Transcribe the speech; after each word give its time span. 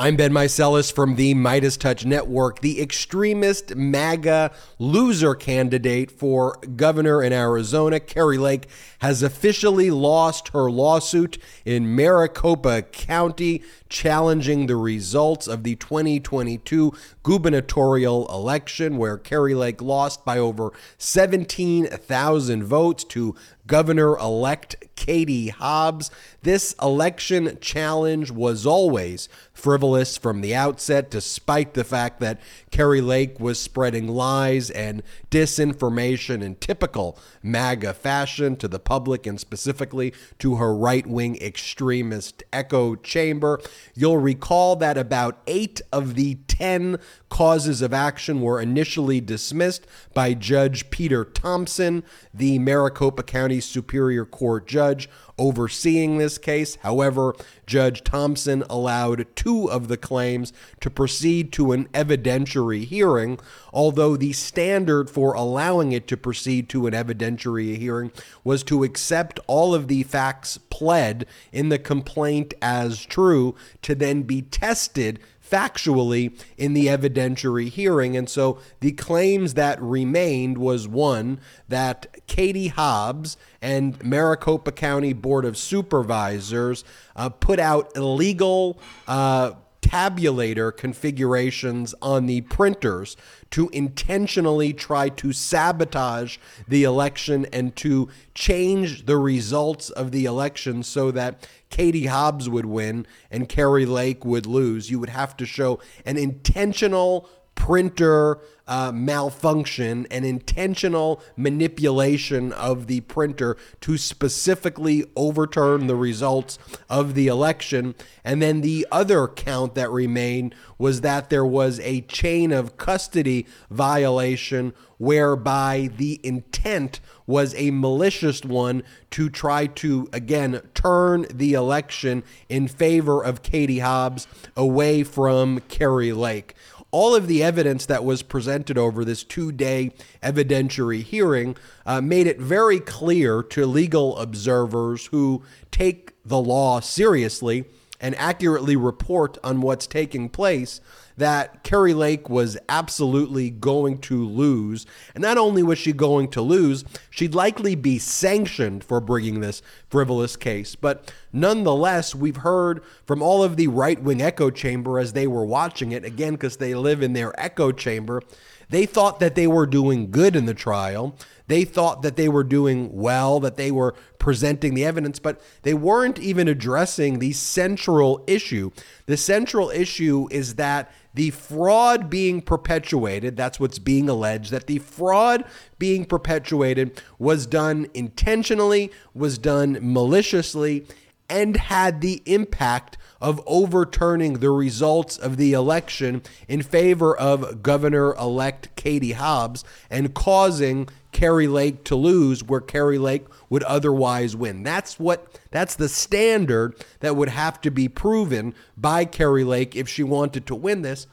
I'm 0.00 0.14
Ben 0.14 0.30
Meiselas 0.30 0.92
from 0.92 1.16
the 1.16 1.34
MeidasTouch 1.34 2.04
Network. 2.04 2.60
The 2.60 2.80
extremist 2.80 3.74
MAGA 3.74 4.52
loser 4.78 5.34
candidate 5.34 6.12
for 6.12 6.56
governor 6.76 7.20
in 7.20 7.32
Arizona, 7.32 7.98
Kari 7.98 8.38
Lake, 8.38 8.68
has 9.00 9.24
officially 9.24 9.90
lost 9.90 10.50
her 10.50 10.70
lawsuit 10.70 11.38
in 11.64 11.96
Maricopa 11.96 12.82
County, 12.82 13.64
challenging 13.88 14.66
the 14.66 14.76
results 14.76 15.46
of 15.46 15.62
the 15.64 15.76
2022 15.76 16.92
gubernatorial 17.22 18.26
election, 18.32 18.96
where 18.96 19.18
Kari 19.18 19.54
Lake 19.54 19.82
lost 19.82 20.24
by 20.24 20.38
over 20.38 20.72
17,000 20.98 22.64
votes 22.64 23.04
to 23.04 23.34
Governor 23.68 24.16
elect 24.16 24.76
Katie 24.96 25.48
Hobbs. 25.48 26.10
This 26.42 26.74
election 26.80 27.58
challenge 27.60 28.30
was 28.30 28.64
always 28.64 29.28
frivolous 29.52 30.16
from 30.16 30.40
the 30.40 30.54
outset, 30.54 31.10
despite 31.10 31.74
the 31.74 31.84
fact 31.84 32.18
that 32.20 32.40
Kari 32.70 33.02
Lake 33.02 33.38
was 33.38 33.60
spreading 33.60 34.08
lies 34.08 34.70
and 34.70 35.02
disinformation 35.30 36.42
in 36.42 36.54
typical 36.54 37.18
MAGA 37.42 37.92
fashion 37.92 38.56
to 38.56 38.68
the 38.68 38.78
public 38.78 39.26
and 39.26 39.38
specifically 39.38 40.14
to 40.38 40.56
her 40.56 40.74
right 40.74 41.06
wing 41.06 41.36
extremist 41.36 42.42
echo 42.50 42.94
chamber. 42.94 43.60
You'll 43.94 44.18
recall 44.18 44.76
that 44.76 44.98
about 44.98 45.40
eight 45.46 45.80
of 45.92 46.14
the 46.14 46.36
10 46.48 46.98
causes 47.28 47.82
of 47.82 47.94
action 47.94 48.40
were 48.40 48.60
initially 48.60 49.20
dismissed 49.20 49.86
by 50.14 50.34
Judge 50.34 50.90
Peter 50.90 51.24
Thompson, 51.24 52.02
the 52.34 52.58
Maricopa 52.58 53.22
County 53.22 53.60
Superior 53.60 54.24
Court 54.24 54.66
judge 54.66 55.08
overseeing 55.38 56.18
this 56.18 56.36
case. 56.36 56.76
However, 56.82 57.34
Judge 57.66 58.02
Thompson 58.02 58.64
allowed 58.68 59.26
two 59.36 59.70
of 59.70 59.88
the 59.88 59.96
claims 59.96 60.52
to 60.80 60.90
proceed 60.90 61.52
to 61.52 61.72
an 61.72 61.86
evidentiary 61.88 62.84
hearing, 62.84 63.38
although 63.72 64.16
the 64.16 64.32
standard 64.32 65.08
for 65.08 65.34
allowing 65.34 65.92
it 65.92 66.08
to 66.08 66.16
proceed 66.16 66.68
to 66.70 66.86
an 66.86 66.94
evidentiary 66.94 67.76
hearing 67.76 68.10
was 68.42 68.62
to 68.64 68.82
accept 68.82 69.38
all 69.46 69.74
of 69.74 69.88
the 69.88 70.02
facts 70.02 70.58
pled 70.70 71.26
in 71.52 71.68
the 71.68 71.78
complaint 71.78 72.54
as 72.60 73.04
true 73.04 73.54
to 73.82 73.94
then 73.94 74.22
be 74.22 74.42
tested 74.42 75.20
factually 75.48 76.38
in 76.56 76.74
the 76.74 76.86
evidentiary 76.86 77.68
hearing. 77.68 78.16
And 78.16 78.28
so 78.28 78.58
the 78.80 78.92
claims 78.92 79.54
that 79.54 79.80
remained 79.80 80.58
was 80.58 80.86
one 80.86 81.40
that 81.68 82.06
Katie 82.26 82.68
Hobbs 82.68 83.36
and 83.62 84.02
Maricopa 84.04 84.72
County 84.72 85.12
Board 85.12 85.44
of 85.44 85.56
Supervisors 85.56 86.84
uh, 87.16 87.30
put 87.30 87.58
out 87.58 87.90
illegal. 87.96 88.78
Uh, 89.06 89.52
tabulator 89.80 90.76
configurations 90.76 91.94
on 92.02 92.26
the 92.26 92.40
printers 92.42 93.16
to 93.50 93.68
intentionally 93.70 94.72
try 94.72 95.08
to 95.08 95.32
sabotage 95.32 96.36
the 96.66 96.84
election 96.84 97.46
and 97.52 97.74
to 97.76 98.08
change 98.34 99.06
the 99.06 99.16
results 99.16 99.90
of 99.90 100.10
the 100.10 100.24
election 100.24 100.82
so 100.82 101.10
that 101.10 101.48
Katie 101.70 102.06
Hobbs 102.06 102.48
would 102.48 102.66
win 102.66 103.06
and 103.30 103.48
Kari 103.48 103.86
Lake 103.86 104.24
would 104.24 104.46
lose. 104.46 104.90
You 104.90 104.98
would 104.98 105.08
have 105.10 105.36
to 105.38 105.46
show 105.46 105.80
an 106.04 106.16
intentional 106.16 107.28
printer 107.58 108.38
uh, 108.68 108.92
malfunction 108.92 110.06
and 110.10 110.24
intentional 110.24 111.20
manipulation 111.36 112.52
of 112.52 112.86
the 112.86 113.00
printer 113.00 113.56
to 113.80 113.96
specifically 113.98 115.04
overturn 115.16 115.88
the 115.88 115.96
results 115.96 116.58
of 116.88 117.14
the 117.14 117.26
election. 117.26 117.94
And 118.24 118.40
then 118.40 118.60
the 118.60 118.86
other 118.92 119.26
count 119.26 119.74
that 119.74 119.90
remained 119.90 120.54
was 120.78 121.00
that 121.00 121.30
there 121.30 121.46
was 121.46 121.80
a 121.80 122.02
chain 122.02 122.52
of 122.52 122.76
custody 122.76 123.46
violation 123.70 124.72
whereby 124.98 125.90
the 125.96 126.20
intent 126.22 127.00
was 127.26 127.54
a 127.54 127.70
malicious 127.70 128.44
one 128.44 128.82
to 129.10 129.30
try 129.30 129.66
to, 129.66 130.08
again, 130.12 130.60
turn 130.74 131.26
the 131.32 131.54
election 131.54 132.22
in 132.48 132.68
favor 132.68 133.22
of 133.22 133.42
Katie 133.42 133.78
Hobbs 133.78 134.26
away 134.56 135.04
from 135.04 135.60
Kari 135.68 136.12
Lake 136.12 136.54
all 136.90 137.14
of 137.14 137.26
the 137.26 137.42
evidence 137.42 137.86
that 137.86 138.04
was 138.04 138.22
presented 138.22 138.78
over 138.78 139.04
this 139.04 139.24
two 139.24 139.52
day 139.52 139.92
evidentiary 140.22 141.02
hearing 141.02 141.56
uh, 141.84 142.00
made 142.00 142.26
it 142.26 142.40
very 142.40 142.80
clear 142.80 143.42
to 143.42 143.66
legal 143.66 144.16
observers 144.18 145.06
who 145.06 145.42
take 145.70 146.12
the 146.24 146.38
law 146.38 146.80
seriously 146.80 147.64
and 148.00 148.14
accurately 148.16 148.76
report 148.76 149.36
on 149.42 149.60
what's 149.60 149.86
taking 149.86 150.28
place 150.28 150.80
that 151.18 151.62
Kari 151.62 151.94
Lake 151.94 152.28
was 152.28 152.56
absolutely 152.68 153.50
going 153.50 153.98
to 153.98 154.26
lose. 154.26 154.86
And 155.14 155.22
not 155.22 155.38
only 155.38 155.62
was 155.62 155.78
she 155.78 155.92
going 155.92 156.28
to 156.28 156.42
lose, 156.42 156.84
she'd 157.10 157.34
likely 157.34 157.74
be 157.74 157.98
sanctioned 157.98 158.82
for 158.82 159.00
bringing 159.00 159.40
this 159.40 159.62
frivolous 159.88 160.36
case. 160.36 160.74
But 160.74 161.12
nonetheless, 161.32 162.14
we've 162.14 162.38
heard 162.38 162.82
from 163.06 163.22
all 163.22 163.42
of 163.42 163.56
the 163.56 163.68
right 163.68 164.02
wing 164.02 164.22
echo 164.22 164.50
chamber 164.50 164.98
as 164.98 165.12
they 165.12 165.26
were 165.26 165.44
watching 165.44 165.92
it, 165.92 166.04
again, 166.04 166.32
because 166.34 166.56
they 166.56 166.74
live 166.74 167.02
in 167.02 167.12
their 167.12 167.38
echo 167.40 167.72
chamber. 167.72 168.22
They 168.70 168.86
thought 168.86 169.18
that 169.20 169.34
they 169.34 169.46
were 169.46 169.66
doing 169.66 170.10
good 170.10 170.36
in 170.36 170.44
the 170.44 170.54
trial. 170.54 171.16
They 171.46 171.64
thought 171.64 172.02
that 172.02 172.16
they 172.16 172.28
were 172.28 172.44
doing 172.44 172.92
well, 172.92 173.40
that 173.40 173.56
they 173.56 173.70
were 173.70 173.94
presenting 174.18 174.74
the 174.74 174.84
evidence, 174.84 175.18
but 175.18 175.40
they 175.62 175.72
weren't 175.72 176.18
even 176.18 176.48
addressing 176.48 177.18
the 177.18 177.32
central 177.32 178.22
issue. 178.26 178.70
The 179.06 179.16
central 179.16 179.70
issue 179.70 180.28
is 180.30 180.56
that 180.56 180.92
the 181.18 181.30
fraud 181.30 182.08
being 182.08 182.40
perpetuated, 182.40 183.36
that's 183.36 183.58
what's 183.58 183.80
being 183.80 184.08
alleged, 184.08 184.52
that 184.52 184.68
the 184.68 184.78
fraud 184.78 185.44
being 185.76 186.04
perpetuated 186.04 187.02
was 187.18 187.44
done 187.44 187.88
intentionally, 187.92 188.92
was 189.14 189.36
done 189.36 189.78
maliciously, 189.82 190.86
and 191.28 191.56
had 191.56 192.02
the 192.02 192.22
impact 192.24 192.96
of 193.20 193.42
overturning 193.48 194.34
the 194.34 194.50
results 194.50 195.18
of 195.18 195.38
the 195.38 195.54
election 195.54 196.22
in 196.46 196.62
favor 196.62 197.16
of 197.16 197.64
Governor 197.64 198.14
elect 198.14 198.68
Katie 198.76 199.12
Hobbs 199.12 199.64
and 199.90 200.14
causing 200.14 200.88
Kari 201.18 201.48
Lake 201.48 201.82
to 201.82 201.96
lose 201.96 202.44
where 202.44 202.60
Kari 202.60 202.96
Lake 202.96 203.26
would 203.50 203.64
otherwise 203.64 204.36
win. 204.36 204.62
That's 204.62 205.00
what 205.00 205.26
that's 205.50 205.74
the 205.74 205.88
standard 205.88 206.76
that 207.00 207.16
would 207.16 207.28
have 207.28 207.60
to 207.62 207.72
be 207.72 207.88
proven 207.88 208.54
by 208.76 209.04
Kari 209.04 209.42
Lake 209.42 209.74
if 209.74 209.88
she 209.88 210.04
wanted 210.04 210.46
to 210.46 210.54
win 210.54 210.82
this 210.82 211.08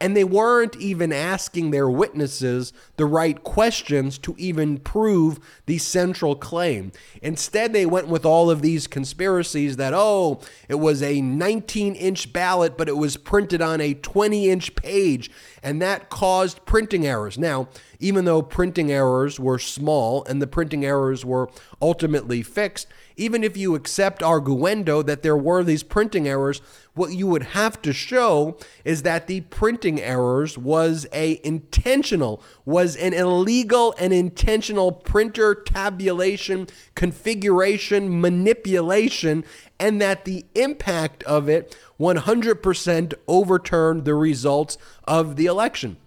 and 0.00 0.16
they 0.16 0.24
weren't 0.24 0.76
even 0.76 1.12
asking 1.12 1.70
their 1.70 1.88
witnesses 1.90 2.72
the 2.96 3.04
right 3.04 3.42
questions 3.44 4.16
to 4.18 4.34
even 4.38 4.78
prove 4.78 5.38
the 5.66 5.76
central 5.78 6.34
claim. 6.34 6.90
Instead, 7.20 7.72
they 7.72 7.84
went 7.84 8.08
with 8.08 8.24
all 8.24 8.50
of 8.50 8.62
these 8.62 8.86
conspiracies 8.86 9.76
that, 9.76 9.92
oh, 9.94 10.40
it 10.68 10.76
was 10.76 11.02
a 11.02 11.20
19 11.20 11.94
inch 11.94 12.32
ballot, 12.32 12.78
but 12.78 12.88
it 12.88 12.96
was 12.96 13.18
printed 13.18 13.60
on 13.60 13.80
a 13.80 13.92
20 13.92 14.48
inch 14.48 14.74
page, 14.74 15.30
and 15.62 15.82
that 15.82 16.08
caused 16.08 16.64
printing 16.64 17.06
errors. 17.06 17.36
Now, 17.36 17.68
even 17.98 18.24
though 18.24 18.40
printing 18.40 18.90
errors 18.90 19.38
were 19.38 19.58
small 19.58 20.24
and 20.24 20.40
the 20.40 20.46
printing 20.46 20.84
errors 20.84 21.24
were 21.24 21.50
ultimately 21.82 22.42
fixed, 22.42 22.88
even 23.20 23.44
if 23.44 23.54
you 23.54 23.74
accept 23.74 24.22
arguendo 24.22 25.04
that 25.04 25.22
there 25.22 25.36
were 25.36 25.62
these 25.62 25.82
printing 25.82 26.26
errors, 26.26 26.62
what 26.94 27.12
you 27.12 27.26
would 27.26 27.42
have 27.42 27.80
to 27.82 27.92
show 27.92 28.56
is 28.82 29.02
that 29.02 29.26
the 29.26 29.42
printing 29.42 30.00
errors 30.00 30.56
was 30.56 31.06
a 31.12 31.38
intentional, 31.44 32.42
was 32.64 32.96
an 32.96 33.12
illegal 33.12 33.94
and 33.98 34.14
intentional 34.14 34.90
printer 34.90 35.54
tabulation, 35.54 36.66
configuration, 36.94 38.20
manipulation, 38.22 39.44
and 39.78 40.00
that 40.00 40.24
the 40.24 40.46
impact 40.54 41.22
of 41.24 41.46
it 41.46 41.76
100% 42.00 43.14
overturned 43.28 44.04
the 44.06 44.14
results 44.14 44.78
of 45.04 45.36
the 45.36 45.44
election 45.44 45.98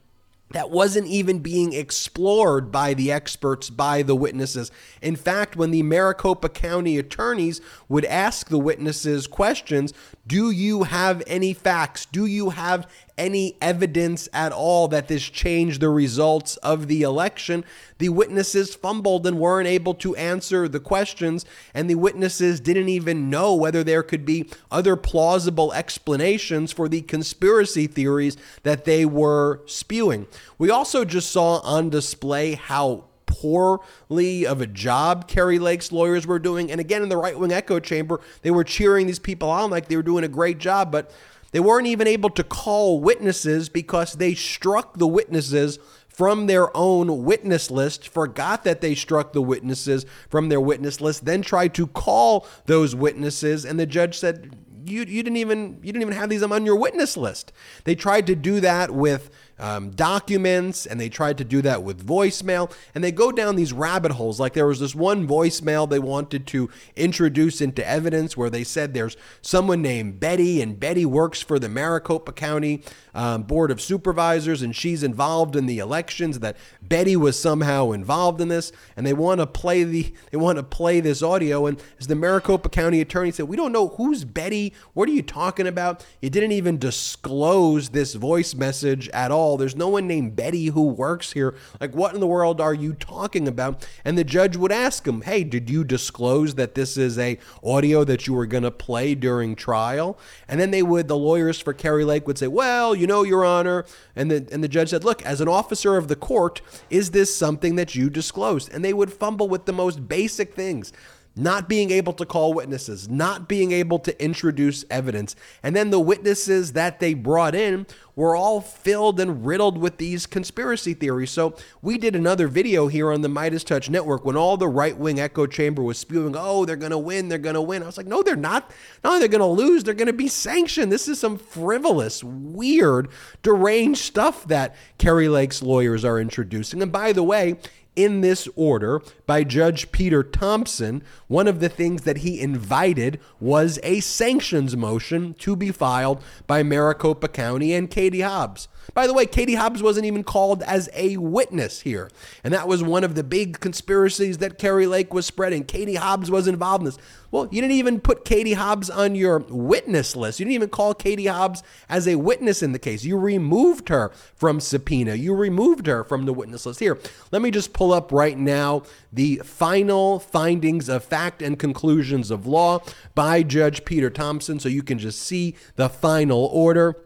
that 0.53 0.71
wasn't 0.71 1.07
even 1.07 1.39
being 1.39 1.73
explored 1.73 2.71
by 2.71 2.93
the 2.93 3.11
experts, 3.11 3.69
by 3.69 4.01
the 4.01 4.15
witnesses. 4.15 4.71
In 5.01 5.15
fact, 5.15 5.55
when 5.55 5.71
the 5.71 5.83
Maricopa 5.83 6.49
County 6.49 6.97
attorneys 6.97 7.59
would 7.89 8.05
ask 8.05 8.49
the 8.49 8.59
witnesses 8.59 9.27
questions, 9.27 9.93
do 10.25 10.49
you 10.49 10.83
have 10.83 11.21
any 11.27 11.53
facts? 11.53 12.05
Do 12.05 12.25
you 12.25 12.51
have 12.51 12.89
any 13.17 13.55
evidence 13.61 14.27
at 14.33 14.51
all 14.51 14.87
that 14.87 15.07
this 15.07 15.23
changed 15.23 15.81
the 15.81 15.89
results 15.89 16.57
of 16.57 16.87
the 16.87 17.01
election. 17.03 17.63
The 17.97 18.09
witnesses 18.09 18.75
fumbled 18.75 19.27
and 19.27 19.39
weren't 19.39 19.67
able 19.67 19.93
to 19.95 20.15
answer 20.15 20.67
the 20.67 20.79
questions, 20.79 21.45
and 21.73 21.89
the 21.89 21.95
witnesses 21.95 22.59
didn't 22.59 22.89
even 22.89 23.29
know 23.29 23.53
whether 23.53 23.83
there 23.83 24.03
could 24.03 24.25
be 24.25 24.49
other 24.71 24.95
plausible 24.95 25.71
explanations 25.73 26.71
for 26.71 26.89
the 26.89 27.01
conspiracy 27.01 27.87
theories 27.87 28.37
that 28.63 28.85
they 28.85 29.05
were 29.05 29.61
spewing. 29.65 30.27
We 30.57 30.69
also 30.69 31.05
just 31.05 31.31
saw 31.31 31.59
on 31.59 31.89
display 31.89 32.53
how 32.53 33.05
poorly 33.25 34.45
of 34.45 34.61
a 34.61 34.67
job 34.67 35.27
Kari 35.27 35.59
Lake's 35.59 35.91
lawyers 35.91 36.25
were 36.27 36.39
doing. 36.39 36.71
And 36.71 36.79
again, 36.79 37.01
in 37.01 37.09
the 37.09 37.17
right 37.17 37.37
wing 37.37 37.51
echo 37.51 37.79
chamber, 37.79 38.21
they 38.41 38.51
were 38.51 38.63
cheering 38.63 39.07
these 39.07 39.19
people 39.19 39.49
on 39.49 39.69
like 39.69 39.87
they 39.87 39.95
were 39.95 40.03
doing 40.03 40.23
a 40.23 40.29
great 40.29 40.59
job. 40.59 40.91
But 40.91 41.11
They 41.53 41.59
weren't 41.59 41.87
even 41.87 42.07
able 42.07 42.31
to 42.31 42.43
call 42.43 42.99
witnesses 42.99 43.69
because 43.69 44.13
they 44.13 44.33
struck 44.33 44.97
the 44.97 45.07
witnesses 45.07 45.79
from 46.09 46.47
their 46.47 46.75
own 46.75 47.23
witness 47.23 47.71
list, 47.71 48.09
forgot 48.09 48.63
that 48.65 48.81
they 48.81 48.95
struck 48.95 49.33
the 49.33 49.41
witnesses 49.41 50.05
from 50.29 50.49
their 50.49 50.59
witness 50.59 50.99
list, 50.99 51.25
then 51.25 51.41
tried 51.41 51.73
to 51.75 51.87
call 51.87 52.47
those 52.65 52.95
witnesses, 52.95 53.65
and 53.65 53.79
the 53.79 53.85
judge 53.85 54.17
said, 54.17 54.55
you, 54.85 55.01
you 55.01 55.23
didn't 55.23 55.37
even 55.37 55.79
you 55.81 55.93
didn't 55.93 56.01
even 56.01 56.13
have 56.13 56.29
these 56.29 56.43
on 56.43 56.65
your 56.65 56.75
witness 56.75 57.15
list. 57.15 57.53
They 57.85 57.95
tried 57.95 58.27
to 58.27 58.35
do 58.35 58.59
that 58.59 58.91
with 58.91 59.29
um, 59.63 59.91
documents 59.91 60.85
and 60.85 60.99
they 60.99 61.07
tried 61.07 61.37
to 61.37 61.45
do 61.45 61.61
that 61.61 61.83
with 61.83 62.05
voicemail. 62.05 62.69
And 62.93 63.01
they 63.01 63.13
go 63.13 63.31
down 63.31 63.55
these 63.55 63.71
rabbit 63.71 64.11
holes. 64.11 64.37
Like 64.37 64.53
there 64.53 64.67
was 64.67 64.81
this 64.81 64.93
one 64.93 65.25
voicemail 65.25 65.89
they 65.89 65.99
wanted 65.99 66.45
to 66.47 66.69
introduce 66.97 67.61
into 67.61 67.87
evidence 67.87 68.35
where 68.35 68.49
they 68.49 68.65
said 68.65 68.93
there's 68.93 69.15
someone 69.41 69.81
named 69.81 70.19
betty 70.19 70.61
and 70.61 70.77
betty 70.77 71.05
works 71.05 71.41
for 71.41 71.59
the 71.59 71.69
maricopa 71.69 72.33
county 72.33 72.83
um, 73.15 73.43
board 73.43 73.71
of 73.71 73.79
supervisors 73.79 74.61
and 74.61 74.75
she's 74.75 75.01
involved 75.01 75.55
in 75.55 75.65
the 75.65 75.79
elections 75.79 76.39
that 76.39 76.57
betty 76.81 77.15
was 77.15 77.39
somehow 77.39 77.91
involved 77.91 78.41
in 78.41 78.49
this. 78.49 78.73
And 78.97 79.07
they 79.07 79.13
want 79.13 79.39
to 79.39 79.47
play 79.47 79.85
the 79.85 80.13
they 80.31 80.37
want 80.37 80.57
to 80.57 80.63
play 80.63 80.99
this 80.99 81.23
audio. 81.23 81.67
And 81.67 81.81
as 82.01 82.07
the 82.07 82.15
maricopa 82.15 82.67
county 82.67 82.99
attorney 82.99 83.31
said 83.31 83.47
we 83.47 83.55
don't 83.55 83.71
know 83.71 83.87
who's 83.87 84.25
betty. 84.25 84.73
What 84.93 85.07
are 85.07 85.13
you 85.13 85.21
talking 85.21 85.67
about? 85.67 86.05
You 86.21 86.29
didn't 86.29 86.51
even 86.51 86.77
disclose 86.77 87.89
this 87.89 88.13
voice 88.15 88.53
message 88.55 89.07
at 89.09 89.31
all 89.31 89.52
all. 89.53 89.57
There's 89.57 89.75
no 89.75 89.89
one 89.89 90.07
named 90.07 90.35
Betty 90.35 90.67
who 90.67 90.83
works 90.87 91.33
here. 91.33 91.55
Like, 91.79 91.95
what 91.95 92.13
in 92.13 92.19
the 92.19 92.27
world 92.27 92.59
are 92.59 92.73
you 92.73 92.93
talking 92.93 93.47
about? 93.47 93.87
And 94.03 94.17
the 94.17 94.23
judge 94.23 94.57
would 94.57 94.71
ask 94.71 95.07
him, 95.07 95.21
Hey, 95.21 95.43
did 95.43 95.69
you 95.69 95.83
disclose 95.83 96.55
that 96.55 96.75
this 96.75 96.97
is 96.97 97.17
a 97.17 97.37
audio 97.63 98.03
that 98.03 98.27
you 98.27 98.33
were 98.33 98.47
going 98.47 98.63
to 98.63 98.71
play 98.71 99.15
during 99.15 99.55
trial? 99.55 100.17
And 100.47 100.59
then 100.59 100.71
they 100.71 100.83
would, 100.83 101.07
the 101.07 101.17
lawyers 101.17 101.59
for 101.59 101.73
Kari 101.73 102.03
Lake 102.03 102.27
would 102.27 102.37
say, 102.37 102.47
Well, 102.47 102.95
you 102.95 103.07
know, 103.07 103.23
Your 103.23 103.45
Honor. 103.45 103.85
And 104.15 104.29
the, 104.29 104.47
and 104.51 104.63
the 104.63 104.67
judge 104.67 104.89
said, 104.89 105.03
Look, 105.03 105.23
as 105.23 105.39
an 105.39 105.47
officer 105.47 105.97
of 105.97 106.07
the 106.07 106.15
court, 106.15 106.61
is 106.89 107.11
this 107.11 107.35
something 107.35 107.75
that 107.75 107.95
you 107.95 108.09
disclosed? 108.09 108.73
And 108.73 108.83
they 108.83 108.93
would 108.93 109.13
fumble 109.13 109.47
with 109.47 109.65
the 109.65 109.73
most 109.73 110.07
basic 110.07 110.53
things 110.53 110.91
not 111.35 111.67
being 111.67 111.89
able 111.91 112.13
to 112.13 112.25
call 112.25 112.53
witnesses, 112.53 113.09
not 113.09 113.47
being 113.47 113.71
able 113.71 113.99
to 113.99 114.23
introduce 114.23 114.85
evidence. 114.89 115.35
And 115.63 115.75
then 115.75 115.89
the 115.89 115.99
witnesses 115.99 116.73
that 116.73 116.99
they 116.99 117.13
brought 117.13 117.55
in 117.55 117.87
were 118.15 118.35
all 118.35 118.61
filled 118.61 119.19
and 119.19 119.43
riddled 119.43 119.77
with 119.77 119.97
these 119.97 120.27
conspiracy 120.27 120.93
theories. 120.93 121.31
So 121.31 121.55
we 121.81 121.97
did 121.97 122.15
another 122.15 122.47
video 122.47 122.87
here 122.87 123.11
on 123.11 123.21
the 123.21 123.27
MeidasTouch 123.27 123.89
Network 123.89 124.23
when 124.23 124.37
all 124.37 124.55
the 124.55 124.67
right 124.67 124.95
wing 124.95 125.19
echo 125.19 125.47
chamber 125.47 125.81
was 125.81 125.97
spewing, 125.97 126.35
oh, 126.37 126.65
they're 126.65 126.75
going 126.75 126.91
to 126.91 126.97
win, 126.99 127.29
they're 127.29 127.39
going 127.39 127.55
to 127.55 127.61
win. 127.61 127.81
I 127.81 127.87
was 127.87 127.97
like, 127.97 128.05
no, 128.05 128.21
they're 128.21 128.35
not. 128.35 128.69
No, 129.03 129.17
they're 129.17 129.27
going 129.27 129.39
to 129.39 129.45
lose. 129.47 129.83
They're 129.83 129.95
going 129.95 130.05
to 130.07 130.13
be 130.13 130.27
sanctioned. 130.27 130.91
This 130.91 131.07
is 131.07 131.19
some 131.19 131.39
frivolous, 131.39 132.23
weird, 132.23 133.09
deranged 133.41 134.01
stuff 134.01 134.47
that 134.47 134.75
Kari 134.99 135.29
Lake's 135.29 135.63
lawyers 135.63 136.05
are 136.05 136.19
introducing. 136.19 136.83
And 136.83 136.91
by 136.91 137.13
the 137.13 137.23
way, 137.23 137.57
in 137.95 138.21
this 138.21 138.47
order 138.55 139.01
by 139.25 139.43
Judge 139.43 139.91
Peter 139.91 140.23
Thompson, 140.23 141.03
one 141.27 141.47
of 141.47 141.59
the 141.59 141.69
things 141.69 142.03
that 142.03 142.17
he 142.17 142.39
invited 142.39 143.19
was 143.39 143.79
a 143.83 143.99
sanctions 143.99 144.75
motion 144.75 145.33
to 145.35 145.55
be 145.55 145.71
filed 145.71 146.21
by 146.47 146.63
Maricopa 146.63 147.27
County 147.27 147.73
and 147.73 147.89
Katie 147.89 148.21
Hobbs. 148.21 148.67
By 148.93 149.07
the 149.07 149.13
way, 149.13 149.25
Katie 149.25 149.55
Hobbs 149.55 149.81
wasn't 149.81 150.05
even 150.05 150.23
called 150.23 150.61
as 150.63 150.89
a 150.93 151.17
witness 151.17 151.81
here. 151.81 152.09
And 152.43 152.53
that 152.53 152.67
was 152.67 152.83
one 152.83 153.03
of 153.03 153.15
the 153.15 153.23
big 153.23 153.59
conspiracies 153.59 154.39
that 154.39 154.59
Kari 154.59 154.87
Lake 154.87 155.13
was 155.13 155.25
spreading. 155.25 155.63
Katie 155.63 155.95
Hobbs 155.95 156.29
was 156.29 156.47
involved 156.47 156.81
in 156.81 156.85
this. 156.85 156.97
Well, 157.33 157.47
you 157.49 157.61
didn't 157.61 157.77
even 157.77 157.99
put 157.99 158.25
Katie 158.25 158.53
Hobbs 158.53 158.91
on 158.91 159.15
your 159.15 159.39
witness 159.49 160.15
list. 160.15 160.39
You 160.39 160.45
didn't 160.45 160.53
even 160.53 160.69
call 160.69 160.93
Katie 160.93 161.25
Hobbs 161.25 161.63
as 161.89 162.07
a 162.07 162.13
witness 162.13 162.61
in 162.61 162.73
the 162.73 162.77
case. 162.77 163.03
You 163.03 163.17
removed 163.17 163.89
her 163.89 164.11
from 164.35 164.59
subpoena. 164.59 165.15
You 165.15 165.33
removed 165.33 165.87
her 165.87 166.03
from 166.03 166.27
the 166.27 166.33
witness 166.33 166.67
list. 166.67 166.79
Here, 166.79 166.99
let 167.31 167.41
me 167.41 167.49
just 167.49 167.73
pull 167.73 167.91
up 167.91 168.11
right 168.11 168.37
now 168.37 168.83
the 169.11 169.37
final 169.43 170.19
findings 170.19 170.87
of 170.87 171.03
fact 171.03 171.41
and 171.41 171.57
conclusions 171.57 172.29
of 172.29 172.45
law 172.45 172.83
by 173.15 173.41
Judge 173.41 173.83
Peter 173.83 174.11
Thompson 174.11 174.59
so 174.59 174.69
you 174.69 174.83
can 174.83 174.99
just 174.99 175.19
see 175.19 175.55
the 175.75 175.89
final 175.89 176.45
order. 176.45 177.03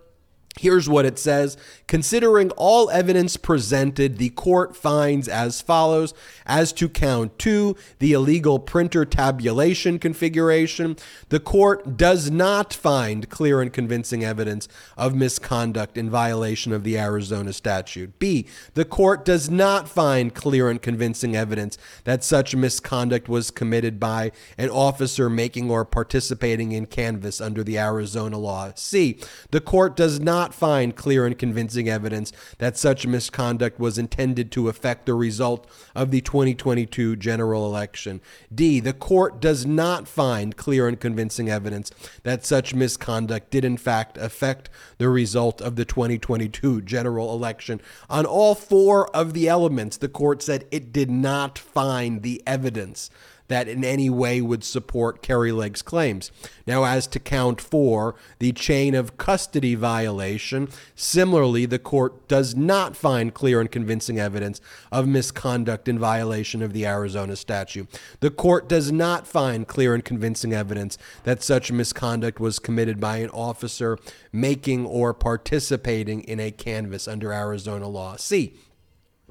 Here's 0.59 0.89
what 0.89 1.06
it 1.06 1.19
says 1.19 1.57
Considering 1.88 2.51
all 2.51 2.89
evidence 2.89 3.38
presented, 3.38 4.18
the 4.18 4.30
court 4.30 4.75
finds 4.75 5.27
as 5.27 5.62
follows 5.62 6.13
as 6.45 6.74
to 6.74 6.89
count 6.89 7.38
two, 7.39 7.75
the 8.00 8.13
illegal 8.13 8.59
printer 8.59 9.06
tabulation 9.06 10.00
configuration, 10.00 10.98
the 11.30 11.39
court 11.39 11.95
does 11.95 12.30
not 12.30 12.74
find 12.74 13.30
clear 13.30 13.62
and 13.62 13.71
convincing 13.71 14.24
evidence 14.24 14.68
of 14.98 15.15
misconduct 15.15 15.98
in 15.98 16.09
violation 16.09 16.74
of 16.74 16.83
the 16.83 16.98
Arizona 16.98 17.54
statute. 17.54 18.19
B, 18.19 18.48
the 18.74 18.86
court 18.86 19.24
does 19.24 19.50
not 19.50 19.88
find 19.88 20.33
clear 20.33 20.69
and 20.69 20.81
convincing 20.81 21.36
evidence 21.36 21.77
that 22.04 22.24
such 22.24 22.56
misconduct 22.56 23.30
was 23.30 23.51
committed 23.51 24.00
by 24.00 24.31
an 24.57 24.69
officer 24.69 25.30
making 25.30 25.69
or 25.69 25.86
participating 25.86 26.71
in 26.71 26.86
canvass 26.86 27.39
under 27.39 27.63
the 27.63 27.77
Arizona 27.77 28.38
law. 28.38 28.71
C, 28.75 29.19
the 29.51 29.62
court 29.62 29.95
does 29.95 30.19
not 30.19 30.46
not 30.47 30.53
find 30.53 30.95
clear 30.95 31.25
and 31.25 31.38
convincing 31.38 31.89
evidence 31.89 32.31
that 32.59 32.77
such 32.77 33.05
misconduct 33.05 33.81
was 33.81 33.97
intended 33.97 34.49
to 34.49 34.69
affect 34.69 35.05
the 35.05 35.13
result 35.13 35.69
of 35.94 36.09
the 36.09 36.21
2022 36.21 37.17
general 37.17 37.65
election. 37.65 38.21
D. 38.53 38.79
The 38.79 38.94
court 38.94 39.41
does 39.41 39.65
not 39.65 40.07
find 40.07 40.55
clear 40.55 40.88
and 40.88 40.97
convincing 40.97 41.49
evidence 41.49 41.91
that 42.23 42.45
such 42.45 42.73
misconduct 42.73 43.51
did 43.51 43.65
in 43.65 43.75
fact 43.75 44.17
affect 44.17 44.69
the 44.99 45.09
result 45.09 45.61
of 45.61 45.75
the 45.75 45.83
2022 45.83 46.81
general 46.83 47.33
election. 47.33 47.81
On 48.09 48.25
all 48.25 48.55
four 48.55 49.13
of 49.13 49.33
the 49.33 49.49
elements, 49.49 49.97
the 49.97 50.07
court 50.07 50.41
said 50.41 50.63
it 50.71 50.94
did 50.94 51.11
not 51.11 51.59
find 51.59 52.21
the 52.21 52.41
evidence 52.47 53.09
that 53.47 53.67
in 53.67 53.83
any 53.83 54.09
way 54.09 54.41
would 54.41 54.63
support 54.63 55.27
Lake's 55.27 55.81
claims. 55.81 56.31
Now, 56.65 56.83
as 56.83 57.07
to 57.07 57.19
count 57.19 57.61
four, 57.61 58.15
the 58.39 58.51
chain 58.51 58.94
of 58.95 59.17
custody 59.17 59.75
violation, 59.75 60.69
similarly, 60.95 61.65
the 61.65 61.79
court 61.79 62.27
does 62.27 62.55
not 62.55 62.95
find 62.95 63.33
clear 63.33 63.61
and 63.61 63.71
convincing 63.71 64.19
evidence 64.19 64.59
of 64.91 65.07
misconduct 65.07 65.88
in 65.88 65.97
violation 65.97 66.61
of 66.61 66.73
the 66.73 66.85
Arizona 66.85 67.35
statute. 67.35 67.88
The 68.19 68.31
court 68.31 68.67
does 68.67 68.91
not 68.91 69.27
find 69.27 69.67
clear 69.67 69.94
and 69.94 70.03
convincing 70.03 70.53
evidence 70.53 70.97
that 71.23 71.44
such 71.44 71.71
misconduct 71.71 72.39
was 72.39 72.59
committed 72.59 72.99
by 72.99 73.17
an 73.17 73.29
officer 73.29 73.97
making 74.31 74.85
or 74.85 75.13
participating 75.13 76.21
in 76.21 76.39
a 76.39 76.51
canvass 76.51 77.07
under 77.07 77.31
Arizona 77.31 77.87
law. 77.87 78.16
C 78.18 78.54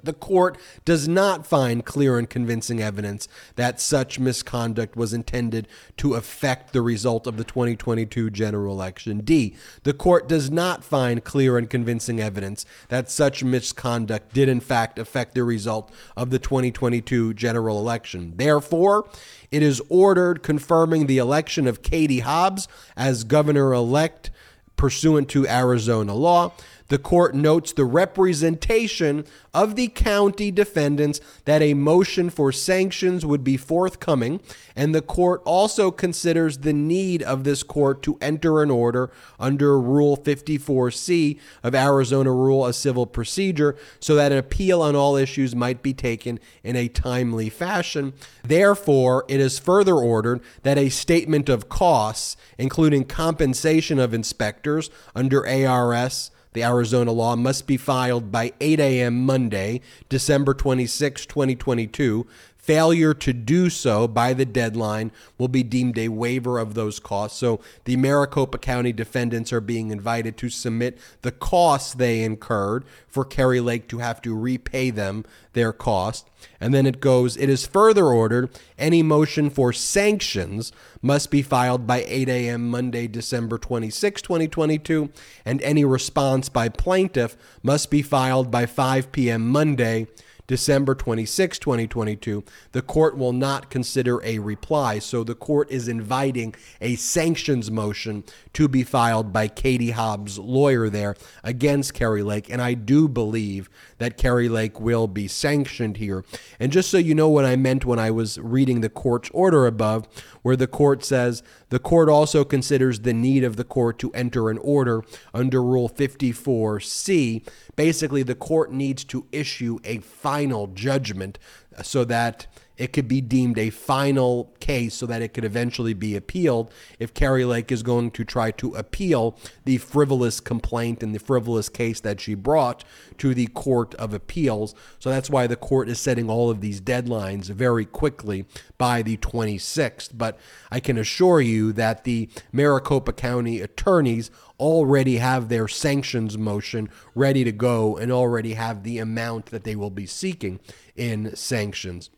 the 0.07 0.13
court 0.13 0.57
does 0.85 1.07
not 1.07 1.47
find 1.47 1.85
clear 1.85 2.19
and 2.19 2.31
convincing 2.31 2.81
evidence 2.81 3.29
that 3.57 3.81
such 3.81 4.19
misconduct 4.19 4.97
was 4.97 5.13
intended 5.13 5.69
to 5.99 6.15
affect 6.15 6.73
the 6.73 6.81
result 6.81 7.27
of 7.27 7.37
the 7.37 7.45
2022 7.45 8.31
general 8.31 8.73
election. 8.73 9.21
D. 9.21 9.57
The 9.83 9.93
court 9.93 10.29
does 10.29 10.51
not 10.51 10.85
find 10.85 11.23
clear 11.23 11.59
and 11.59 11.69
convincing 11.69 12.21
evidence 12.21 12.65
that 12.89 13.11
such 13.11 13.45
misconduct 13.45 14.33
did 14.33 14.49
in 14.49 14.61
fact 14.61 14.99
affect 14.99 15.35
the 15.35 15.45
result 15.45 15.93
of 16.17 16.31
the 16.31 16.39
2022 16.39 17.35
general 17.35 17.79
election. 17.79 18.35
Therefore, 18.37 19.09
it 19.51 19.63
is 19.63 19.83
ordered 19.89 20.43
confirming 20.43 21.07
the 21.07 21.19
election 21.19 21.67
of 21.67 21.83
Katie 21.83 22.21
Hobbs 22.21 22.69
as 22.97 23.25
governor 23.25 23.73
elect 23.73 24.31
pursuant 24.77 25.29
to 25.31 25.49
Arizona 25.49 26.15
law 26.15 26.53
the 26.89 26.99
court 26.99 27.35
notes 27.35 27.73
the 27.73 27.85
representation 27.85 29.25
of 29.53 29.77
the 29.77 29.89
county 29.89 30.51
defendants 30.51 31.21
that 31.45 31.63
a 31.63 31.75
motion 31.75 32.31
for 32.31 32.53
sanctions 32.53 33.25
would 33.25 33.43
be 33.43 33.57
forthcoming, 33.57 34.41
and 34.75 34.95
the 34.95 35.03
court 35.03 35.43
also 35.45 35.91
considers 35.91 36.59
the 36.59 36.73
need 36.73 37.23
of 37.23 37.45
this 37.45 37.63
court 37.63 38.03
to 38.03 38.19
enter 38.21 38.63
an 38.63 38.71
order 38.71 39.11
under 39.41 39.81
Rule 39.81 40.17
54C 40.17 41.39
of 41.63 41.75
Arizona 41.75 42.31
Rule 42.31 42.67
of 42.67 42.75
Civil 42.75 43.07
Procedure 43.07 43.77
so 43.99 44.15
that 44.15 44.33
an 44.33 44.39
appeal 44.39 44.83
on 44.83 44.95
all 44.95 45.17
issues 45.17 45.55
might 45.55 45.83
be 45.83 45.95
taken 45.95 46.39
in 46.63 46.77
a 46.77 46.89
timely 46.89 47.49
fashion. 47.49 48.13
Therefore, 48.45 49.25
it 49.29 49.41
is 49.41 49.59
further 49.59 49.95
ordered 49.95 50.41
that 50.63 50.79
a 50.79 50.89
statement 50.89 51.49
of 51.49 51.69
costs, 51.69 52.37
including 52.59 53.05
compensation 53.05 53.99
of 53.99 54.15
inspectors 54.15 54.91
under 55.15 55.47
ARS 55.47 56.31
the 56.57 56.65
Arizona 56.65 57.13
law 57.13 57.37
must 57.37 57.67
be 57.67 57.77
filed 57.77 58.33
by 58.33 58.51
8 58.63 58.81
a.m. 58.81 59.27
Monday, 59.27 59.83
December 60.09 60.55
26, 60.55 61.27
2022, 61.27 62.27
Failure 62.67 63.15
to 63.15 63.33
do 63.33 63.71
so 63.71 64.09
by 64.09 64.33
the 64.33 64.45
deadline 64.45 65.13
will 65.39 65.47
be 65.47 65.63
deemed 65.63 65.97
a 65.97 66.09
waiver 66.09 66.59
of 66.59 66.75
those 66.75 66.99
costs. 66.99 67.39
So 67.39 67.61
the 67.85 67.97
Maricopa 67.97 68.59
County 68.59 68.93
defendants 68.93 69.53
are 69.53 69.61
being 69.61 69.93
invited 69.93 70.37
to 70.39 70.49
submit 70.49 70.99
the 71.23 71.31
costs 71.31 71.95
they 71.95 72.25
incurred 72.25 72.85
for 73.07 73.25
Kari 73.25 73.61
Lake 73.61 73.87
to 73.91 73.99
have 73.99 74.21
to 74.23 74.37
repay 74.37 74.91
them 74.91 75.25
their 75.53 75.73
cost. 75.73 76.29
And 76.61 76.75
then 76.75 76.87
it 76.87 77.01
goes, 77.01 77.37
it 77.37 77.49
is 77.49 77.69
further 77.69 78.07
ordered 78.07 78.51
any 78.77 79.01
motion 79.01 79.49
for 79.49 79.73
sanctions 79.73 80.73
must 81.01 81.31
be 81.31 81.43
filed 81.43 81.87
by 81.87 82.05
8 82.09 82.29
a.m. 82.29 82.69
Monday, 82.69 83.07
December 83.07 83.59
26, 83.59 84.23
2022, 84.23 85.09
and 85.45 85.63
any 85.63 85.85
response 85.85 86.49
by 86.49 86.69
plaintiff 86.69 87.37
must 87.63 87.93
be 87.93 88.03
filed 88.03 88.51
by 88.51 88.67
5 88.67 89.13
p.m. 89.13 89.49
Monday, 89.49 90.09
December 90.47 90.95
26, 90.95 91.59
2022, 91.59 92.45
the 92.73 92.83
court 92.83 93.17
will 93.17 93.33
not 93.33 93.71
consider 93.71 94.23
a 94.25 94.39
reply. 94.39 94.99
So 94.99 95.25
the 95.25 95.35
court 95.35 95.71
is 95.71 95.89
inviting 95.89 96.55
a 96.81 96.97
sanctions 96.97 97.71
motion 97.71 98.25
to 98.53 98.69
be 98.69 98.83
filed 98.83 99.33
by 99.33 99.49
Katie 99.49 99.91
Hobbs' 99.91 100.39
lawyer 100.39 100.89
there 100.89 101.17
against 101.43 101.95
Kari 101.95 102.23
Lake. 102.23 102.49
And 102.49 102.63
I 102.63 102.75
do 102.75 103.09
believe 103.09 103.69
that 103.99 104.17
Kari 104.17 104.49
Lake 104.49 104.81
will 104.81 105.09
be 105.09 105.29
sanctioned 105.29 105.97
here. 105.97 106.25
And 106.61 106.73
just 106.73 106.91
so 106.91 106.99
you 106.99 107.15
know 107.15 107.29
what 107.29 107.45
I 107.45 107.57
meant 107.57 107.85
when 107.85 107.99
I 107.99 108.11
was 108.11 108.39
reading 108.39 108.81
the 108.81 108.89
court's 108.89 109.31
order 109.33 109.67
above, 109.67 110.07
where 110.43 110.57
the 110.57 110.67
court 110.67 111.05
says 111.05 111.43
the 111.69 111.79
court 111.79 112.09
also 112.09 112.45
considers 112.45 113.01
the 113.01 113.13
need 113.13 113.43
of 113.43 113.57
the 113.57 113.65
court 113.65 113.99
to 113.99 114.13
enter 114.13 114.51
an 114.51 114.59
order 114.59 115.03
under 115.35 115.63
Rule 115.63 115.89
54C. 115.89 117.47
Basically, 117.75 118.23
the 118.23 118.35
court 118.35 118.73
needs 118.73 119.05
to 119.05 119.27
issue 119.33 119.79
a 119.85 119.99
final 119.99 120.69
judgment 120.69 121.39
so 121.83 122.05
that 122.05 122.47
it 122.79 122.93
could 122.93 123.09
be 123.09 123.21
deemed 123.21 123.59
a 123.59 123.71
final 123.71 124.53
case 124.61 124.95
so 124.95 125.07
that 125.07 125.23
it 125.23 125.33
could 125.33 125.45
eventually 125.45 125.95
be 125.95 126.15
appealed 126.15 126.71
if 126.99 127.15
Kari 127.15 127.45
Lake 127.45 127.73
is 127.73 127.83
going 127.83 128.11
to 128.13 128.25
try 128.25 128.51
to 128.53 128.75
appeal 128.75 129.39
the 129.65 129.79
frivolous 129.79 130.41
complaint 130.41 131.03
and 131.03 131.15
the 131.15 131.19
frivolous 131.19 131.69
case 131.69 132.01
that 132.01 132.21
she 132.21 132.35
brought 132.35 132.85
to 133.19 133.35
the 133.35 133.47
Court 133.49 133.95
of 133.95 134.13
Appeals. 134.13 134.75
So 134.99 135.11
that's 135.11 135.31
why 135.31 135.47
the 135.47 135.57
court 135.57 135.89
is 135.89 135.99
setting 135.99 136.29
all 136.29 136.51
of 136.51 136.61
these 136.61 136.81
deadlines 136.81 137.47
very 137.47 137.85
quickly 137.85 138.45
by 138.77 139.03
the 139.03 139.17
26th. 139.17 140.11
But 140.15 140.39
I 140.71 140.81
can 140.81 140.99
assure 140.99 141.41
you 141.41 141.73
that 141.73 142.05
the 142.05 142.29
Maricopa 142.53 143.13
County 143.13 143.61
attorneys 143.61 144.31
already 144.59 145.19
have 145.19 145.49
their 145.49 145.69
sanctions 145.69 146.39
motion 146.39 146.89
ready 147.15 147.45
to 147.45 147.53
go 147.53 147.97
and 147.97 148.11
already 148.11 148.55
have 148.55 148.83
the 148.83 148.99
amount 148.99 149.47
that 149.47 149.65
they 149.65 149.77
will 149.77 149.91
be 149.91 150.07
seeking 150.07 150.59
in 150.95 151.35
sanctions 151.37 152.11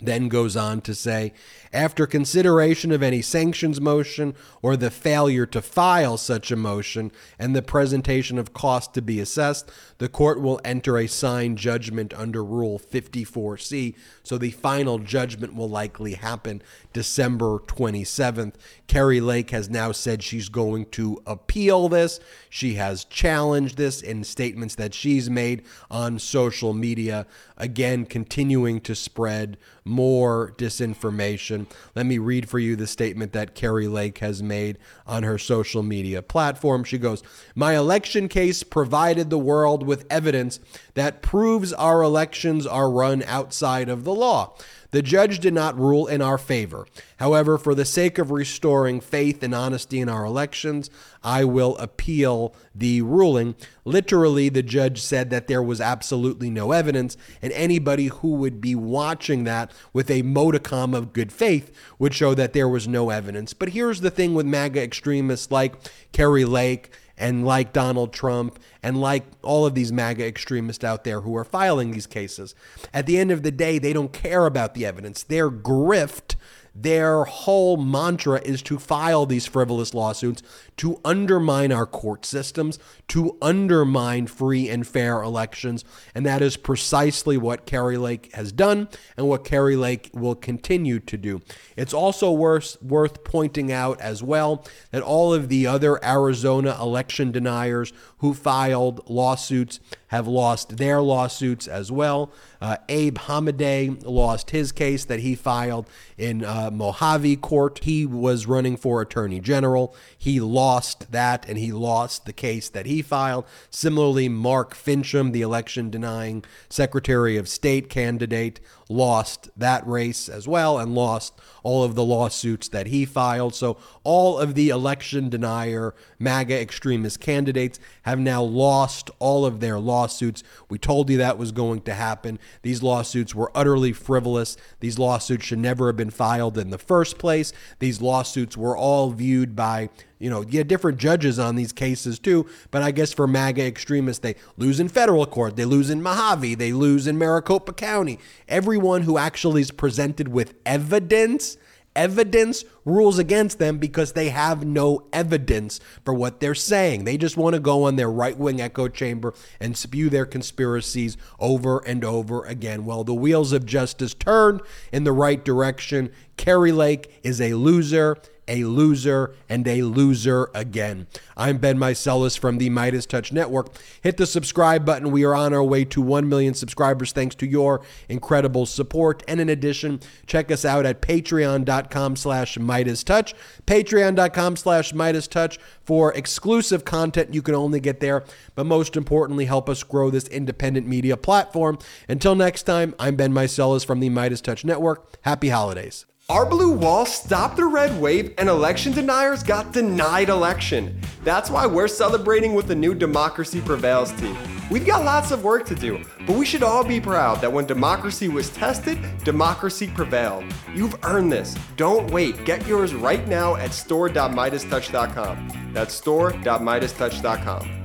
then 0.00 0.28
goes 0.28 0.56
on 0.56 0.80
to 0.82 0.94
say 0.94 1.32
after 1.72 2.06
consideration 2.06 2.92
of 2.92 3.02
any 3.02 3.20
sanctions 3.20 3.80
motion 3.80 4.34
or 4.62 4.76
the 4.76 4.90
failure 4.90 5.46
to 5.46 5.60
file 5.60 6.16
such 6.16 6.50
a 6.50 6.56
motion 6.56 7.12
and 7.38 7.54
the 7.54 7.62
presentation 7.62 8.38
of 8.38 8.54
cost 8.54 8.94
to 8.94 9.02
be 9.02 9.20
assessed, 9.20 9.70
the 9.98 10.08
court 10.08 10.40
will 10.40 10.60
enter 10.64 10.96
a 10.96 11.06
signed 11.06 11.58
judgment 11.58 12.14
under 12.14 12.42
Rule 12.42 12.78
54C. 12.78 13.94
So 14.22 14.38
the 14.38 14.50
final 14.50 14.98
judgment 14.98 15.54
will 15.54 15.68
likely 15.68 16.14
happen 16.14 16.62
December 16.92 17.58
27th. 17.58 18.54
Kari 18.86 19.20
Lake 19.20 19.50
has 19.50 19.68
now 19.68 19.92
said 19.92 20.22
she's 20.22 20.48
going 20.48 20.86
to 20.86 21.20
appeal 21.26 21.88
this. 21.88 22.18
She 22.48 22.74
has 22.74 23.04
challenged 23.04 23.76
this 23.76 24.00
in 24.00 24.24
statements 24.24 24.74
that 24.76 24.94
she's 24.94 25.28
made 25.28 25.64
on 25.90 26.18
social 26.18 26.72
media, 26.72 27.26
again, 27.58 28.06
continuing 28.06 28.80
to 28.80 28.94
spread 28.94 29.58
more 29.88 30.52
disinformation. 30.56 31.66
Let 31.94 32.06
me 32.06 32.18
read 32.18 32.48
for 32.48 32.58
you 32.58 32.76
the 32.76 32.86
statement 32.86 33.32
that 33.32 33.54
Kari 33.54 33.88
Lake 33.88 34.18
has 34.18 34.42
made 34.42 34.78
on 35.06 35.22
her 35.22 35.38
social 35.38 35.82
media 35.82 36.22
platform. 36.22 36.84
She 36.84 36.98
goes, 36.98 37.22
My 37.54 37.76
election 37.76 38.28
case 38.28 38.62
provided 38.62 39.30
the 39.30 39.38
world 39.38 39.82
with 39.82 40.06
evidence 40.10 40.60
that 40.94 41.22
proves 41.22 41.72
our 41.72 42.02
elections 42.02 42.66
are 42.66 42.90
run 42.90 43.22
outside 43.24 43.88
of 43.88 44.04
the 44.04 44.14
law. 44.14 44.54
The 44.90 45.02
judge 45.02 45.38
did 45.38 45.52
not 45.52 45.78
rule 45.78 46.06
in 46.06 46.22
our 46.22 46.38
favor. 46.38 46.86
However, 47.18 47.58
for 47.58 47.74
the 47.74 47.84
sake 47.84 48.16
of 48.18 48.30
restoring 48.30 49.00
faith 49.00 49.42
and 49.42 49.54
honesty 49.54 50.00
in 50.00 50.08
our 50.08 50.24
elections, 50.24 50.88
I 51.22 51.44
will 51.44 51.76
appeal 51.76 52.54
the 52.74 53.02
ruling. 53.02 53.54
Literally, 53.84 54.48
the 54.48 54.62
judge 54.62 55.02
said 55.02 55.28
that 55.30 55.46
there 55.46 55.62
was 55.62 55.80
absolutely 55.80 56.48
no 56.48 56.72
evidence, 56.72 57.16
and 57.42 57.52
anybody 57.52 58.06
who 58.06 58.34
would 58.36 58.60
be 58.60 58.74
watching 58.74 59.44
that 59.44 59.72
with 59.92 60.10
a 60.10 60.22
modicum 60.22 60.94
of 60.94 61.12
good 61.12 61.32
faith 61.32 61.70
would 61.98 62.14
show 62.14 62.32
that 62.34 62.54
there 62.54 62.68
was 62.68 62.88
no 62.88 63.10
evidence. 63.10 63.52
But 63.52 63.70
here's 63.70 64.00
the 64.00 64.10
thing 64.10 64.34
with 64.34 64.46
MAGA 64.46 64.82
extremists 64.82 65.50
like 65.50 65.74
Kari 66.12 66.46
Lake 66.46 66.90
and 67.18 67.44
like 67.44 67.72
Donald 67.72 68.12
Trump 68.12 68.58
and 68.82 69.00
like 69.00 69.24
all 69.42 69.66
of 69.66 69.74
these 69.74 69.92
MAGA 69.92 70.26
extremists 70.26 70.84
out 70.84 71.04
there 71.04 71.20
who 71.22 71.36
are 71.36 71.44
filing 71.44 71.90
these 71.90 72.06
cases. 72.06 72.54
At 72.94 73.06
the 73.06 73.18
end 73.18 73.30
of 73.30 73.42
the 73.42 73.50
day, 73.50 73.78
they 73.78 73.92
don't 73.92 74.12
care 74.12 74.46
about 74.46 74.74
the 74.74 74.86
evidence. 74.86 75.22
Their 75.22 75.50
grift 75.50 76.36
their 76.82 77.24
whole 77.24 77.76
mantra 77.76 78.40
is 78.44 78.62
to 78.62 78.78
file 78.78 79.26
these 79.26 79.46
frivolous 79.46 79.94
lawsuits 79.94 80.42
to 80.76 81.00
undermine 81.04 81.72
our 81.72 81.86
court 81.86 82.24
systems, 82.24 82.78
to 83.08 83.36
undermine 83.42 84.26
free 84.26 84.68
and 84.68 84.86
fair 84.86 85.22
elections. 85.22 85.84
And 86.14 86.24
that 86.24 86.40
is 86.40 86.56
precisely 86.56 87.36
what 87.36 87.66
Kari 87.66 87.96
Lake 87.96 88.32
has 88.34 88.52
done 88.52 88.88
and 89.16 89.28
what 89.28 89.44
Kari 89.44 89.76
Lake 89.76 90.10
will 90.14 90.36
continue 90.36 91.00
to 91.00 91.16
do. 91.16 91.40
It's 91.76 91.94
also 91.94 92.30
worth, 92.30 92.80
worth 92.80 93.24
pointing 93.24 93.72
out 93.72 94.00
as 94.00 94.22
well 94.22 94.64
that 94.92 95.02
all 95.02 95.34
of 95.34 95.48
the 95.48 95.66
other 95.66 96.02
Arizona 96.04 96.76
election 96.80 97.32
deniers 97.32 97.92
who 98.18 98.34
filed 98.34 99.08
lawsuits 99.08 99.80
have 100.08 100.26
lost 100.26 100.76
their 100.76 101.00
lawsuits 101.00 101.68
as 101.68 101.92
well. 101.92 102.32
Uh, 102.60 102.76
Abe 102.88 103.18
Hamadeh 103.18 104.04
lost 104.04 104.50
his 104.50 104.72
case 104.72 105.04
that 105.04 105.20
he 105.20 105.34
filed 105.34 105.88
in 106.16 106.44
uh, 106.44 106.70
Mohave 106.70 107.40
Court. 107.40 107.80
He 107.82 108.06
was 108.06 108.46
running 108.46 108.76
for 108.76 109.00
Attorney 109.00 109.40
General. 109.40 109.94
He 110.16 110.40
lost 110.40 111.12
that 111.12 111.48
and 111.48 111.58
he 111.58 111.72
lost 111.72 112.24
the 112.24 112.32
case 112.32 112.68
that 112.70 112.86
he 112.86 113.02
filed. 113.02 113.44
Similarly, 113.70 114.28
Mark 114.28 114.74
Finchem, 114.74 115.32
the 115.32 115.42
election 115.42 115.90
denying 115.90 116.44
Secretary 116.68 117.36
of 117.36 117.48
State 117.48 117.88
candidate, 117.88 118.60
lost 118.88 119.50
that 119.56 119.86
race 119.86 120.28
as 120.28 120.48
well 120.48 120.78
and 120.78 120.94
lost 120.94 121.34
all 121.62 121.84
of 121.84 121.94
the 121.94 122.04
lawsuits 122.04 122.68
that 122.68 122.86
he 122.86 123.04
filed. 123.04 123.54
So 123.54 123.76
all 124.04 124.38
of 124.38 124.54
the 124.54 124.70
election 124.70 125.28
denier 125.28 125.94
MAGA 126.18 126.60
extremist 126.60 127.20
candidates 127.20 127.78
have 128.02 128.18
now 128.18 128.42
lost 128.42 129.10
all 129.18 129.44
of 129.44 129.60
their 129.60 129.78
lawsuits. 129.78 130.42
We 130.68 130.78
told 130.78 131.10
you 131.10 131.18
that 131.18 131.38
was 131.38 131.52
going 131.52 131.82
to 131.82 131.94
happen. 131.94 132.38
These 132.62 132.82
lawsuits 132.82 133.34
were 133.34 133.52
utterly 133.54 133.92
frivolous. 133.92 134.56
These 134.80 134.98
lawsuits 134.98 135.44
should 135.44 135.58
never 135.58 135.88
have 135.88 135.96
been 135.96 136.10
filed 136.10 136.56
in 136.56 136.70
the 136.70 136.78
first 136.78 137.18
place. 137.18 137.52
These 137.78 138.00
lawsuits 138.00 138.56
were 138.56 138.76
all 138.76 139.10
viewed 139.10 139.54
by 139.54 139.90
you 140.18 140.28
know, 140.28 140.42
you 140.42 140.58
have 140.58 140.68
different 140.68 140.98
judges 140.98 141.38
on 141.38 141.56
these 141.56 141.72
cases 141.72 142.18
too. 142.18 142.46
But 142.70 142.82
I 142.82 142.90
guess 142.90 143.12
for 143.12 143.26
MAGA 143.26 143.64
extremists, 143.64 144.20
they 144.20 144.34
lose 144.56 144.80
in 144.80 144.88
federal 144.88 145.26
court, 145.26 145.56
they 145.56 145.64
lose 145.64 145.90
in 145.90 146.00
Mohave, 146.00 146.58
they 146.58 146.72
lose 146.72 147.06
in 147.06 147.18
Maricopa 147.18 147.72
County. 147.72 148.18
Everyone 148.48 149.02
who 149.02 149.18
actually 149.18 149.62
is 149.62 149.70
presented 149.70 150.28
with 150.28 150.54
evidence, 150.66 151.56
evidence 151.94 152.64
rules 152.88 153.18
against 153.18 153.58
them 153.58 153.78
because 153.78 154.12
they 154.12 154.30
have 154.30 154.64
no 154.64 155.06
evidence 155.12 155.80
for 156.04 156.14
what 156.14 156.40
they're 156.40 156.54
saying. 156.54 157.04
They 157.04 157.16
just 157.16 157.36
want 157.36 157.54
to 157.54 157.60
go 157.60 157.84
on 157.84 157.96
their 157.96 158.10
right 158.10 158.36
wing 158.36 158.60
echo 158.60 158.88
chamber 158.88 159.34
and 159.60 159.76
spew 159.76 160.08
their 160.10 160.26
conspiracies 160.26 161.16
over 161.38 161.78
and 161.86 162.04
over 162.04 162.44
again. 162.44 162.84
Well, 162.84 163.04
the 163.04 163.14
wheels 163.14 163.52
of 163.52 163.66
justice 163.66 164.14
turned 164.14 164.62
in 164.92 165.04
the 165.04 165.12
right 165.12 165.44
direction. 165.44 166.10
Kari 166.36 166.72
Lake 166.72 167.20
is 167.22 167.40
a 167.40 167.54
loser 167.54 168.16
a 168.48 168.64
loser, 168.64 169.34
and 169.48 169.68
a 169.68 169.82
loser 169.82 170.50
again. 170.54 171.06
I'm 171.36 171.58
Ben 171.58 171.78
Meiselas 171.78 172.38
from 172.38 172.58
the 172.58 172.70
MeidasTouch 172.70 173.30
Network. 173.30 173.68
Hit 174.00 174.16
the 174.16 174.26
subscribe 174.26 174.84
button. 174.84 175.10
We 175.10 175.24
are 175.24 175.34
on 175.34 175.52
our 175.52 175.62
way 175.62 175.84
to 175.84 176.00
1 176.00 176.28
million 176.28 176.54
subscribers 176.54 177.12
thanks 177.12 177.34
to 177.36 177.46
your 177.46 177.82
incredible 178.08 178.64
support. 178.66 179.22
And 179.28 179.40
in 179.40 179.48
addition, 179.50 180.00
check 180.26 180.50
us 180.50 180.64
out 180.64 180.86
at 180.86 181.02
patreon.com 181.02 182.16
slash 182.16 182.58
MeidasTouch, 182.84 183.34
patreon.com 183.66 184.56
slash 184.56 184.92
MeidasTouch 184.92 185.58
for 185.82 186.12
exclusive 186.14 186.84
content 186.84 187.34
you 187.34 187.42
can 187.42 187.54
only 187.54 187.80
get 187.80 188.00
there. 188.00 188.24
But 188.54 188.64
most 188.64 188.96
importantly, 188.96 189.46
help 189.46 189.68
us 189.68 189.82
grow 189.82 190.10
this 190.10 190.28
independent 190.28 190.86
media 190.86 191.16
platform. 191.16 191.78
Until 192.08 192.34
next 192.34 192.64
time, 192.64 192.94
I'm 192.98 193.16
Ben 193.16 193.32
Meiselas 193.32 193.84
from 193.84 194.00
the 194.00 194.10
MeidasTouch 194.10 194.64
Network. 194.64 195.16
Happy 195.22 195.48
holidays. 195.48 196.06
Our 196.30 196.44
blue 196.44 196.72
wall 196.72 197.06
stopped 197.06 197.56
the 197.56 197.64
red 197.64 197.98
wave 197.98 198.34
and 198.36 198.50
election 198.50 198.92
deniers 198.92 199.42
got 199.42 199.72
denied 199.72 200.28
election. 200.28 201.00
That's 201.24 201.48
why 201.48 201.64
we're 201.64 201.88
celebrating 201.88 202.52
with 202.52 202.66
the 202.66 202.74
new 202.74 202.94
Democracy 202.94 203.62
Prevails 203.62 204.12
team. 204.12 204.36
We've 204.70 204.86
got 204.86 205.06
lots 205.06 205.30
of 205.30 205.42
work 205.42 205.64
to 205.68 205.74
do, 205.74 206.04
but 206.26 206.36
we 206.36 206.44
should 206.44 206.62
all 206.62 206.84
be 206.84 207.00
proud 207.00 207.40
that 207.40 207.50
when 207.50 207.64
democracy 207.64 208.28
was 208.28 208.50
tested, 208.50 208.98
democracy 209.24 209.86
prevailed. 209.88 210.44
You've 210.74 211.02
earned 211.02 211.32
this. 211.32 211.56
Don't 211.78 212.10
wait. 212.10 212.44
Get 212.44 212.66
yours 212.66 212.92
right 212.92 213.26
now 213.26 213.56
at 213.56 213.72
store.midastouch.com. 213.72 215.70
That's 215.72 215.94
store.midastouch.com. 215.94 217.77